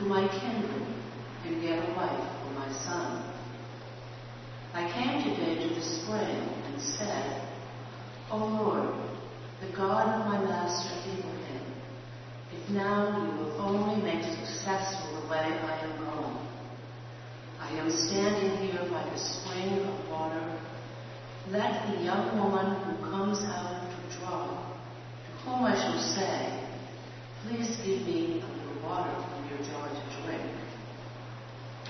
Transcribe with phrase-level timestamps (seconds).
[0.00, 0.86] house, to my kindred,
[1.44, 3.34] and get a wife for my son.
[4.72, 7.48] I came today to the spring and said,
[8.30, 8.94] O Lord,
[9.60, 11.72] the God of my master Abraham,
[12.52, 16.46] if now you will only make successful the way I am going.
[17.60, 20.60] I am standing here by the spring of water.
[21.50, 26.66] Let the young woman who comes out to draw, to whom I shall say,
[27.42, 30.42] Please give me a little water your jar to drink.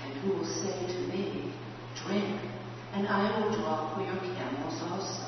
[0.03, 1.53] And who will say to me,
[1.95, 2.41] Drink,
[2.93, 5.27] and I will draw for your camels also.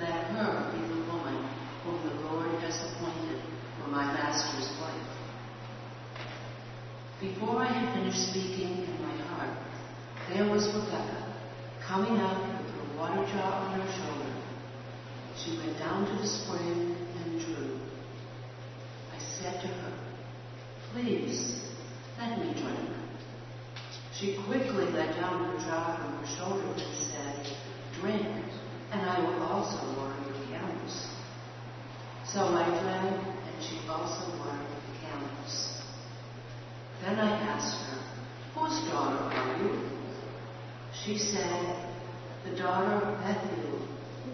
[0.00, 1.48] Let her be the woman
[1.84, 3.40] whom the Lord has appointed
[3.80, 5.18] for my master's wife.
[7.20, 9.56] Before I had finished speaking in my heart,
[10.28, 11.34] there was Rebekah
[11.84, 14.34] coming up with her water jar on her shoulder.
[15.36, 17.80] She went down to the spring and drew.
[19.14, 20.07] I said to her,
[21.00, 21.54] Please,
[22.18, 22.90] let me drink.
[24.12, 27.56] She quickly let down her jar from her shoulder and said,
[28.00, 28.26] Drink
[28.90, 31.06] and I will also water your camels.
[32.26, 35.82] So I drank, and she also watered the camels.
[37.02, 37.98] Then I asked her,
[38.56, 39.80] Whose daughter are you?
[40.92, 41.92] She said,
[42.44, 43.86] The daughter of Bethuel,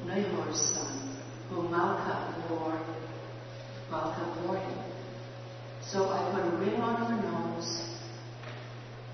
[0.07, 1.15] Nahor's son,
[1.51, 2.81] whom Milcah bore,
[3.91, 4.94] Milcah bore him.
[5.87, 7.85] So I put a ring on her nose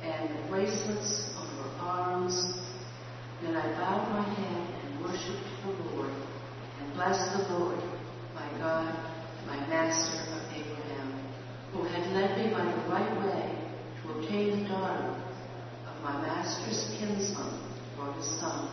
[0.02, 2.58] and bracelets on her arms.
[3.42, 6.10] Then I bowed my head and worshiped the Lord
[6.80, 7.78] and blessed the Lord,
[8.34, 8.94] my God,
[9.46, 11.20] my Master of Abraham,
[11.72, 13.58] who had led me by the right way
[14.02, 15.16] to obtain the daughter
[15.88, 17.60] of my Master's kinsman
[17.96, 18.70] for his son.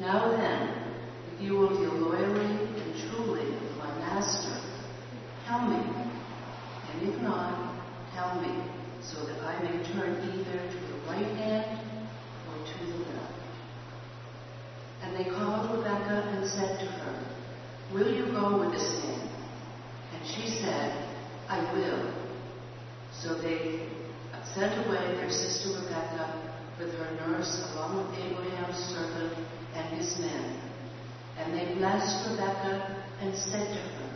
[0.00, 0.94] Now then,
[1.34, 4.58] if you will deal loyally and truly with my Master,
[5.46, 6.11] tell me,
[6.92, 7.82] and if not,
[8.14, 8.64] tell me,
[9.02, 11.80] so that I may turn either to the right hand
[12.48, 13.34] or to the left.
[15.02, 17.24] And they called Rebekah and said to her,
[17.92, 19.28] Will you go with this man?
[20.14, 21.08] And she said,
[21.48, 22.14] I will.
[23.20, 23.88] So they
[24.54, 29.34] sent away their sister Rebekah with her nurse along with Abraham's servant
[29.74, 30.60] and his men.
[31.38, 34.10] And they blessed Rebekah and said to her,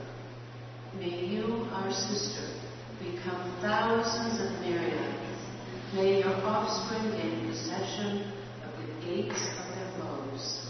[0.98, 2.65] May you, our sister,
[3.12, 5.16] become thousands of myriads.
[5.94, 8.32] May your offspring gain possession
[8.64, 10.66] of the gates of their foes.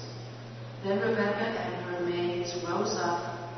[0.85, 3.51] Then Rebekah and her maids rose up,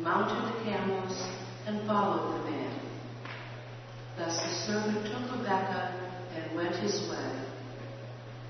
[0.00, 1.26] mounted the camels,
[1.66, 2.80] and followed the man.
[4.16, 5.94] Thus the servant took Rebekah
[6.34, 7.44] and went his way.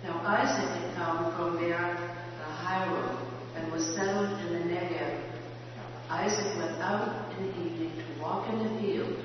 [0.05, 1.97] Now Isaac had come from there
[2.39, 3.19] the highroad
[3.57, 5.21] and was settled in the Negev.
[6.11, 9.17] Isaac went out in the evening to walk in the field,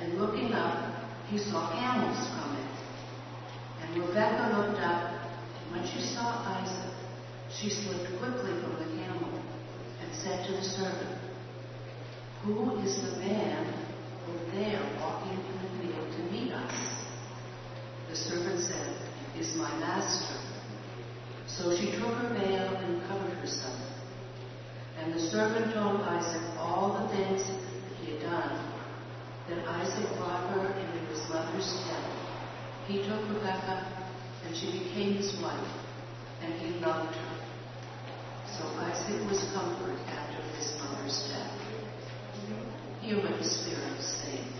[0.00, 0.94] and looking up,
[1.28, 2.68] he saw camels coming.
[3.82, 5.12] And Rebekah looked up,
[5.60, 6.94] and when she saw Isaac,
[7.50, 9.40] she slipped quickly from the camel
[10.00, 11.18] and said to the servant,
[12.44, 13.74] Who is the man
[14.28, 16.74] over there walking in the field to meet us?
[18.10, 18.94] The servant said,
[19.38, 20.36] Is my master.
[21.46, 23.80] So she took her veil and covered herself.
[24.98, 27.58] And the servant told Isaac all the things that
[28.00, 28.67] he had done.
[29.48, 32.04] Then Isaac brought her into his mother's tent.
[32.86, 34.10] He took Rebekah,
[34.44, 35.72] and she became his wife,
[36.42, 37.36] and he loved her.
[38.58, 41.48] So Isaac was comforted after his mother's death.
[43.00, 44.57] Human what the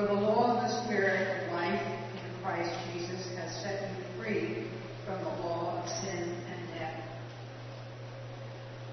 [0.00, 4.64] For the law of the Spirit of life in Christ Jesus has set you free
[5.04, 7.04] from the law of sin and death.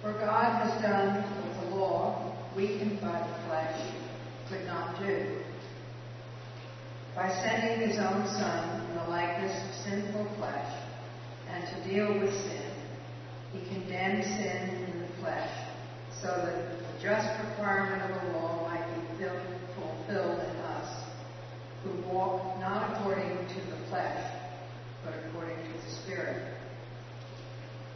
[0.01, 3.89] For God has done what the law, weakened by the flesh,
[4.49, 5.37] could not do.
[7.15, 10.75] By sending his own Son in the likeness of sinful flesh,
[11.49, 12.71] and to deal with sin,
[13.53, 15.51] he condemned sin in the flesh,
[16.21, 18.66] so that the just requirement of the law
[19.17, 21.03] fulfilled in us,
[21.83, 24.31] who walk not according to the flesh,
[25.03, 26.53] but according to the Spirit.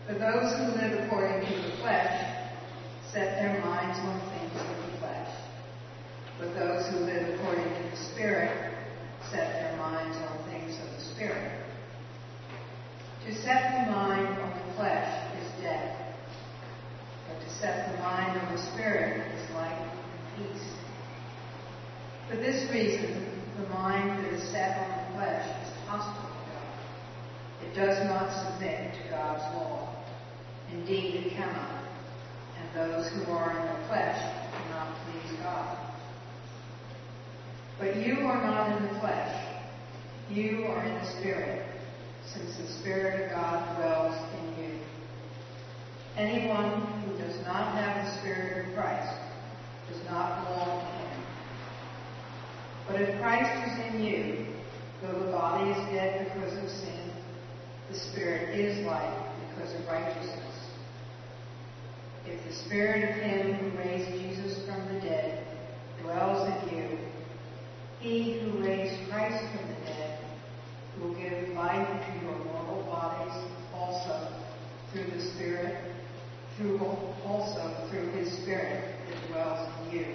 [0.07, 2.47] For those who live according to the flesh
[3.11, 5.29] set their minds on things of the flesh,
[6.39, 8.73] but those who live according to the Spirit
[9.29, 11.65] set their minds on things of the Spirit.
[13.27, 16.15] To set the mind on the flesh is death,
[17.27, 20.80] but to set the mind on the Spirit is life and peace.
[22.31, 27.67] For this reason, the mind that is set on the flesh is hostile to God.
[27.67, 29.93] It does not submit to God's law.
[30.71, 31.83] Indeed, it cannot.
[32.57, 34.17] And those who are in the flesh
[34.53, 35.77] cannot please God.
[37.77, 39.57] But you are not in the flesh.
[40.29, 41.65] You are in the Spirit,
[42.25, 44.79] since the Spirit of God dwells in you.
[46.15, 49.17] Anyone who does not have the Spirit of Christ
[49.89, 51.00] does not belong.
[52.87, 54.45] But if Christ is in you,
[55.01, 57.11] though the body is dead because of sin,
[57.89, 60.41] the Spirit is life because of righteousness.
[62.25, 65.45] If the Spirit of Him who raised Jesus from the dead
[66.01, 66.97] dwells in you,
[67.99, 70.19] he who raised Christ from the dead
[70.99, 73.33] will give life to your mortal bodies
[73.75, 74.33] also
[74.91, 75.77] through the Spirit,
[76.57, 76.79] through
[77.25, 80.05] also through his Spirit that dwells in you.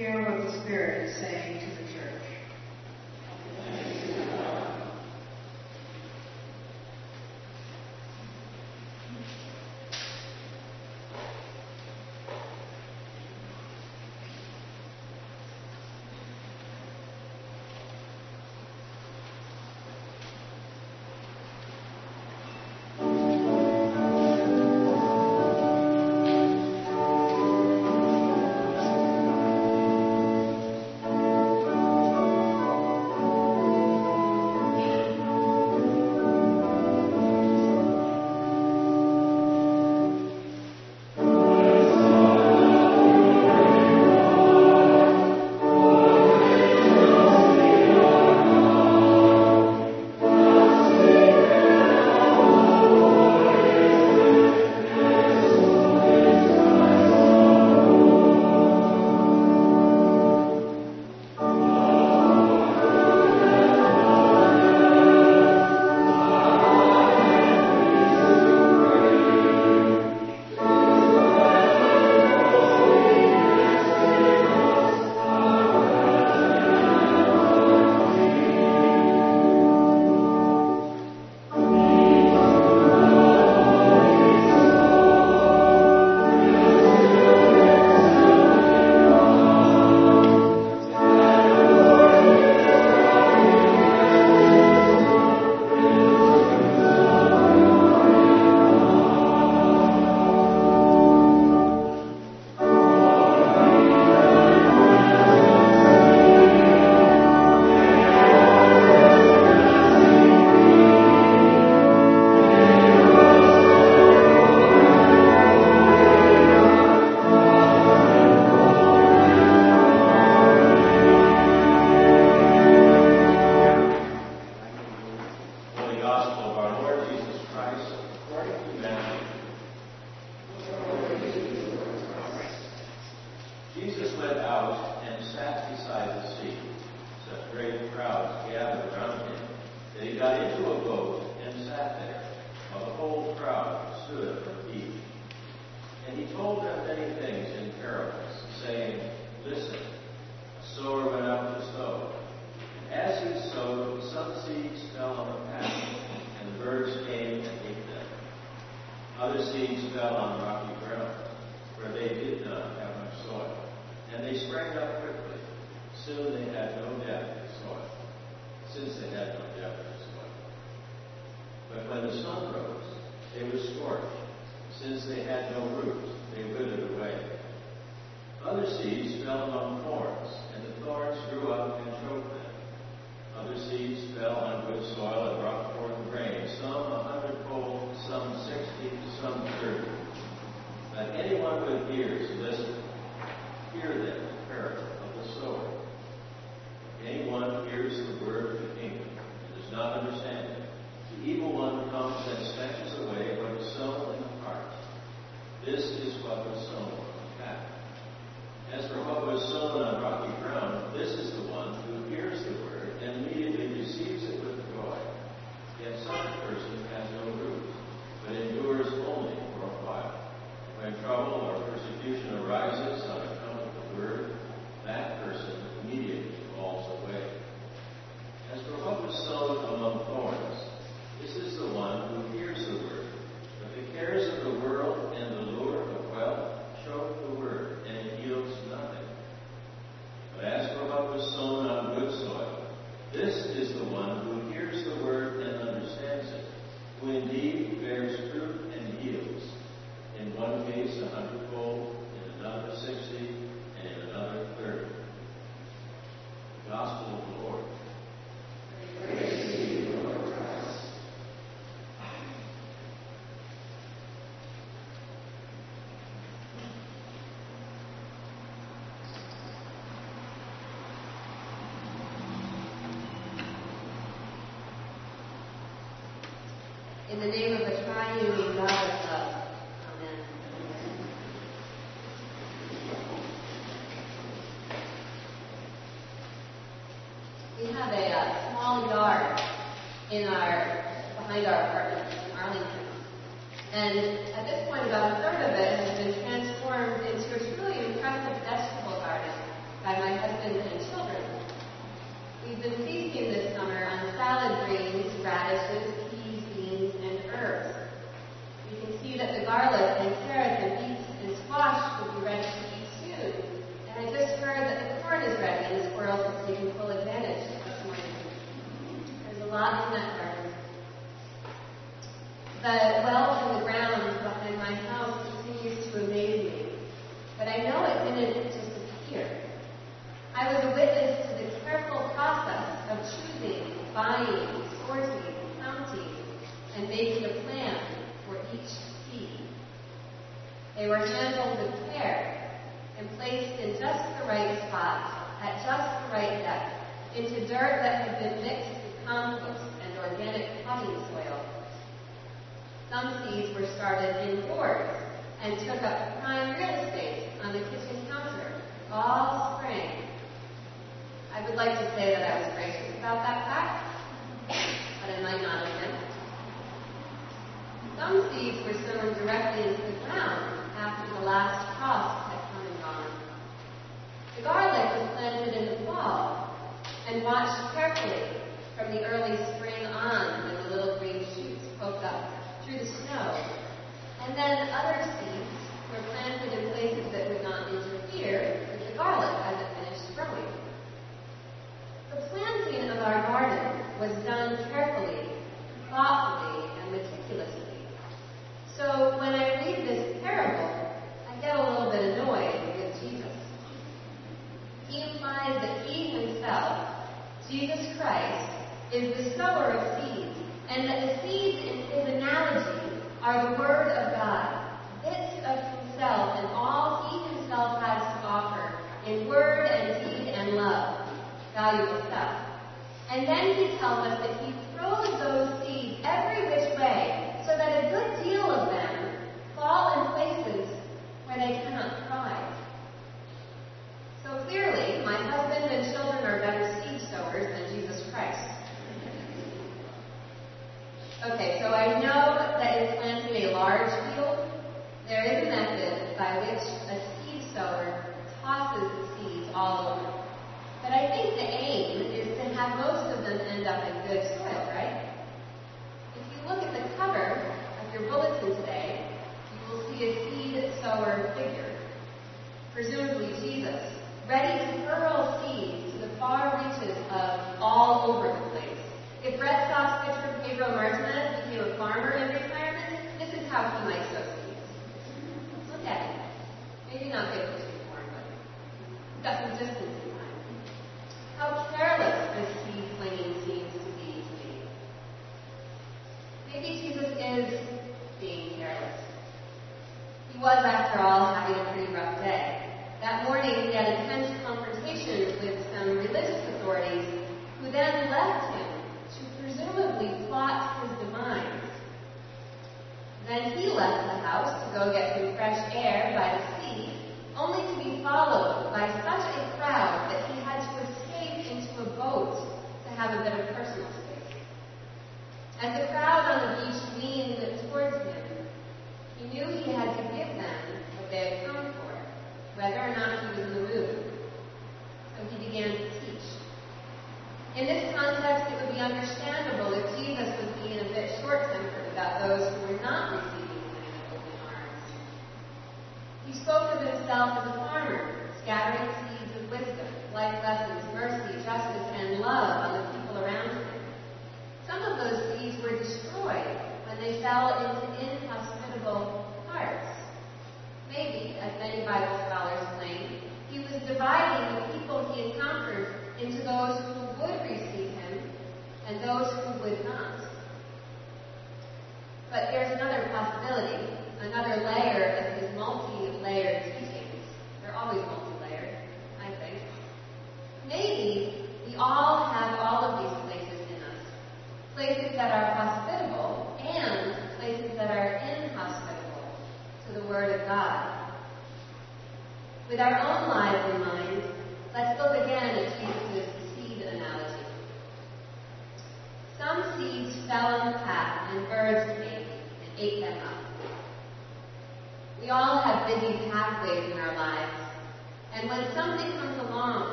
[0.00, 2.22] Hear what the Spirit is saying to the church.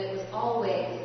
[0.00, 0.96] It was always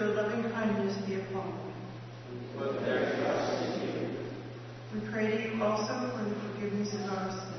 [0.00, 1.74] Your loving kindness be upon them.
[4.92, 7.54] We pray to you also for the forgiveness of our sins.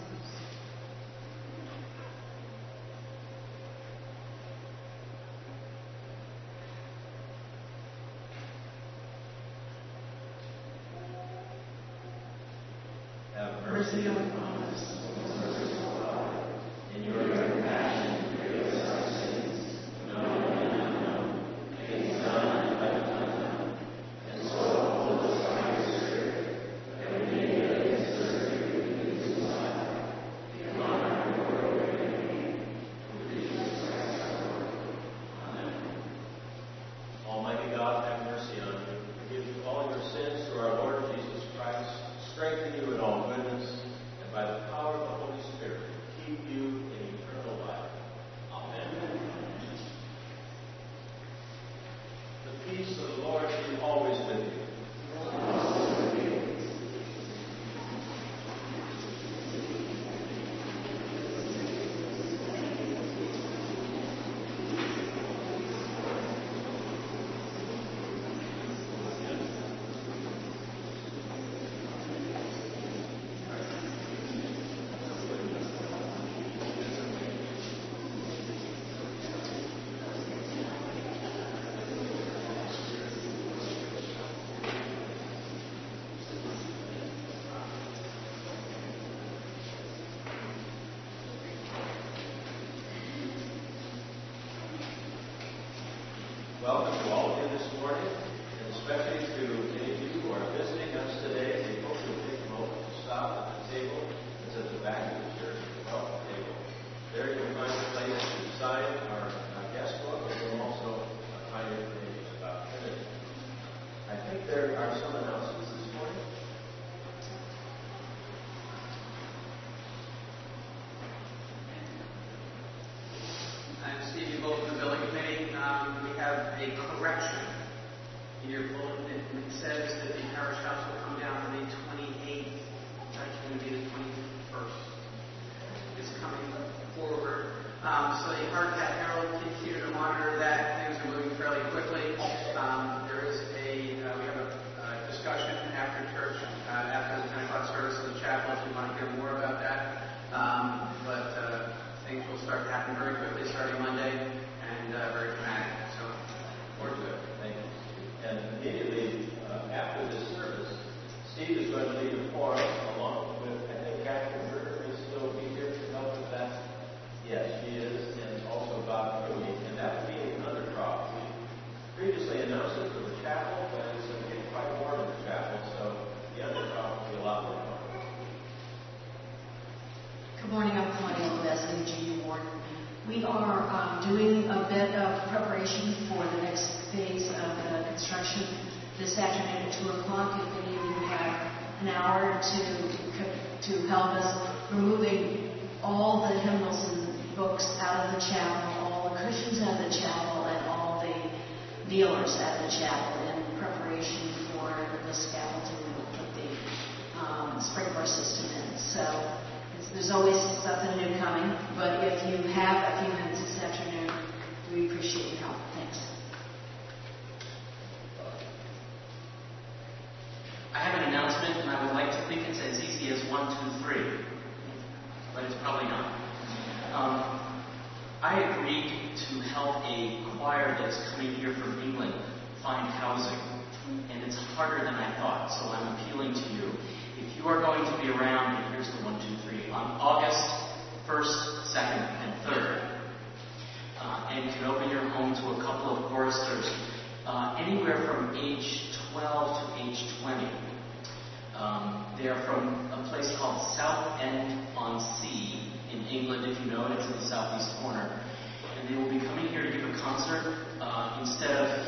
[13.35, 14.44] Have mercy on us.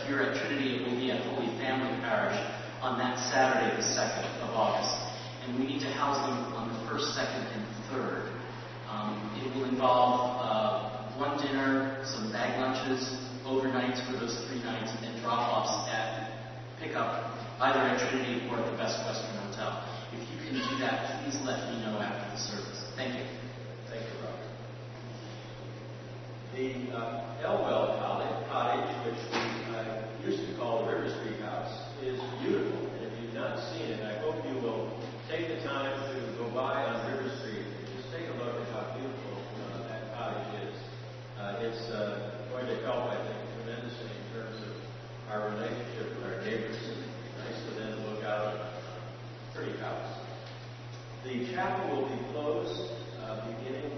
[0.08, 2.40] here at Trinity, it will be at Holy Family Parish
[2.80, 4.96] on that Saturday, the 2nd of August.
[5.44, 8.24] And we need to house them on the 1st, 2nd, and 3rd.
[8.88, 13.04] Um, it will involve uh, one dinner, some bag lunches,
[13.44, 16.32] overnights for those three nights, and drop-offs at
[16.80, 19.84] pickup, either at Trinity or at the Best Western Hotel.
[20.16, 22.80] If you can do that, please let me know after the service.
[22.96, 23.26] Thank you.
[23.92, 24.48] Thank you, Robert.
[26.56, 28.00] The uh, Elwell
[28.48, 29.67] Cottage, which we
[30.28, 31.72] used to call River Street House
[32.04, 32.84] is beautiful.
[32.84, 34.92] And if you've not seen it, I hope you will
[35.32, 38.68] take the time to go by on River Street and just take a look at
[38.76, 39.40] how beautiful
[39.72, 40.76] uh, that cottage is.
[41.40, 44.76] Uh, it's uh, going to help, I think, tremendously in terms of
[45.32, 46.76] our relationship with our neighbors.
[46.76, 48.68] Nice for them to look out a
[49.56, 50.12] pretty house.
[51.24, 52.92] The chapel will be closed
[53.24, 53.97] uh, beginning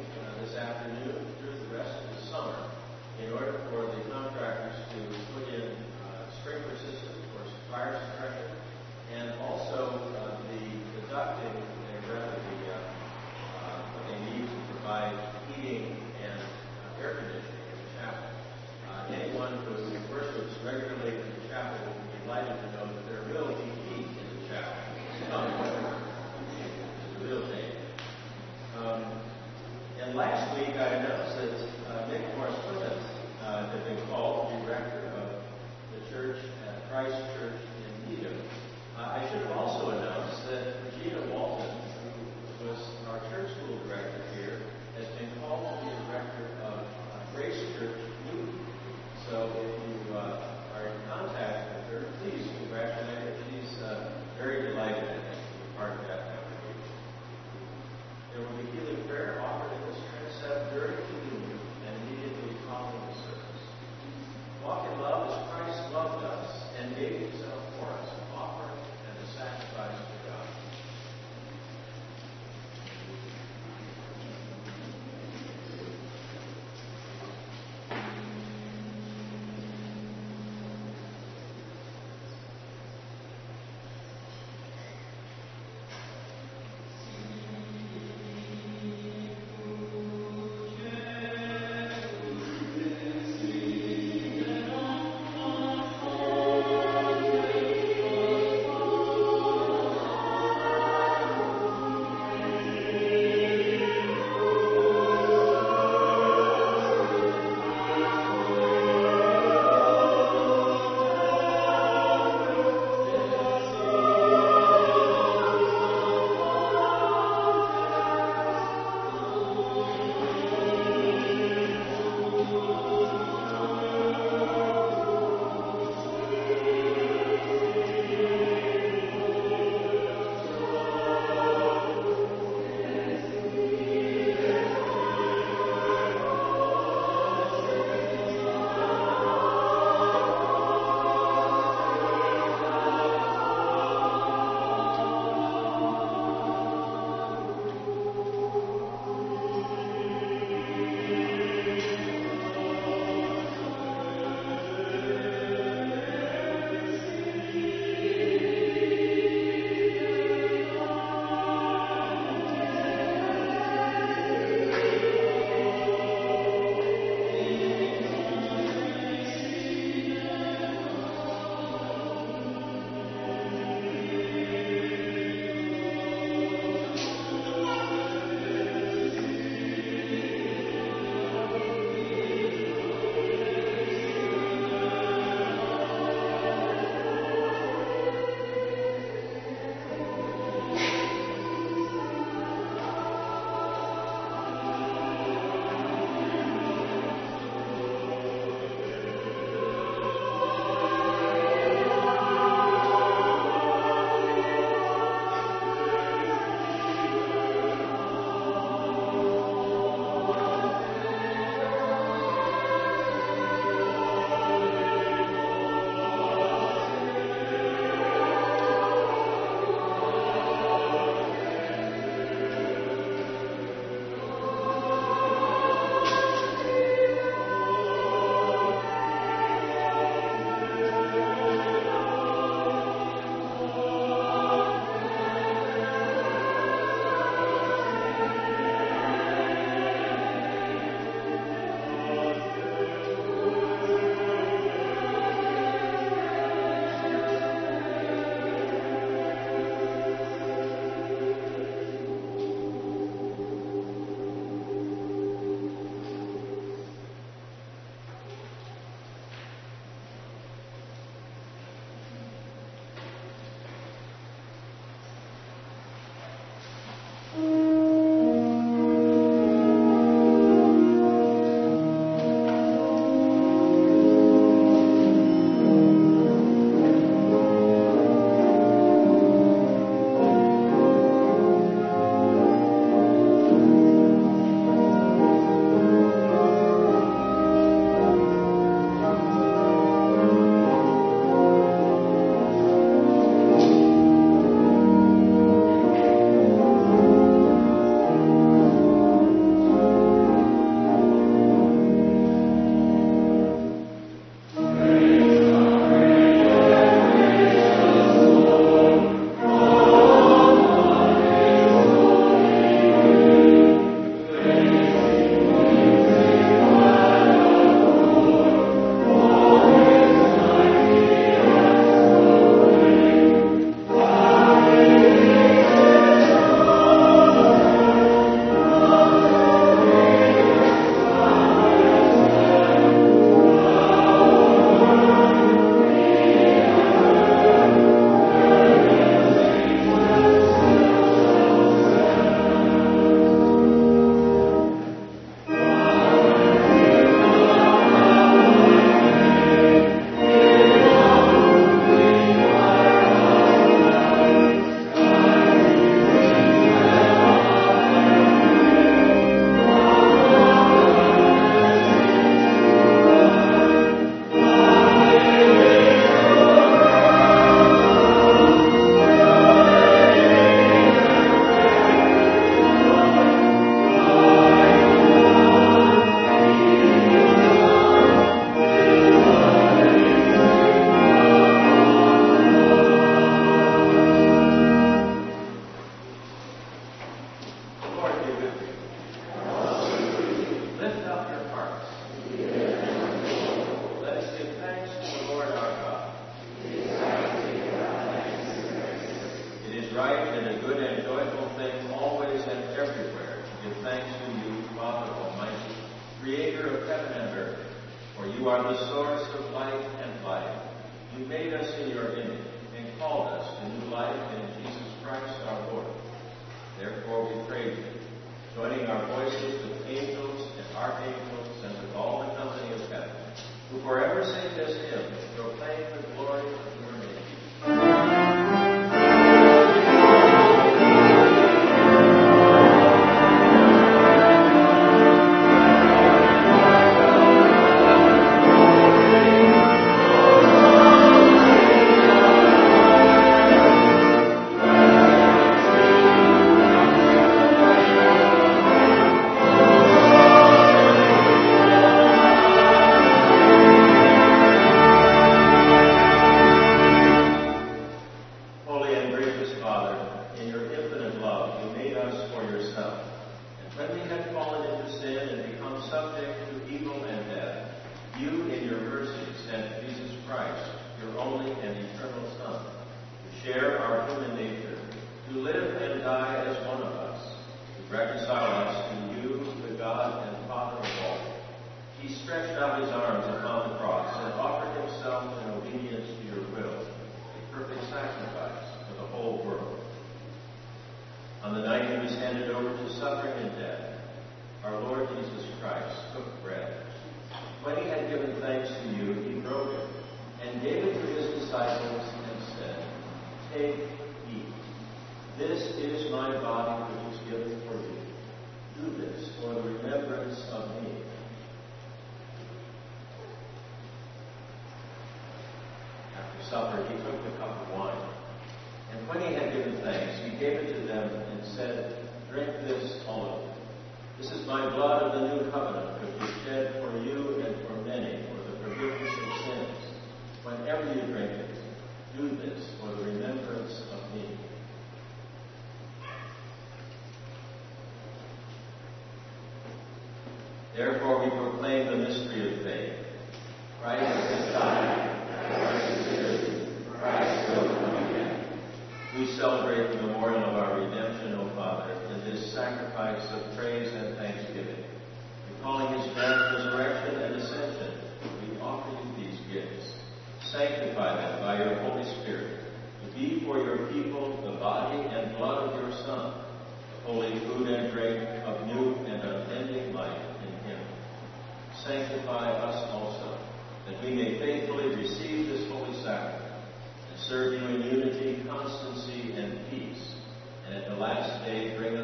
[580.99, 581.98] last day bring